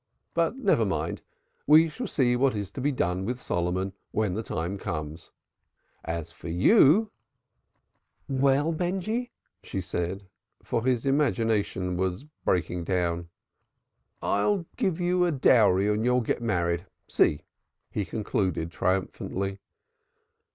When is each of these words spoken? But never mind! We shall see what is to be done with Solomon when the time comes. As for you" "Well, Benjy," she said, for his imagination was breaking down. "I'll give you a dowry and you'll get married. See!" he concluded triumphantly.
But 0.33 0.57
never 0.57 0.83
mind! 0.83 1.21
We 1.67 1.87
shall 1.87 2.07
see 2.07 2.35
what 2.35 2.55
is 2.55 2.71
to 2.71 2.81
be 2.81 2.91
done 2.91 3.23
with 3.23 3.39
Solomon 3.39 3.93
when 4.09 4.33
the 4.33 4.41
time 4.41 4.79
comes. 4.79 5.29
As 6.03 6.31
for 6.31 6.49
you" 6.49 7.11
"Well, 8.43 8.71
Benjy," 8.71 9.29
she 9.61 9.79
said, 9.79 10.27
for 10.63 10.83
his 10.83 11.05
imagination 11.05 11.97
was 11.97 12.23
breaking 12.45 12.83
down. 12.85 13.29
"I'll 14.23 14.65
give 14.75 14.99
you 14.99 15.23
a 15.23 15.31
dowry 15.31 15.87
and 15.93 16.03
you'll 16.03 16.21
get 16.21 16.41
married. 16.41 16.87
See!" 17.07 17.43
he 17.91 18.03
concluded 18.03 18.71
triumphantly. 18.71 19.59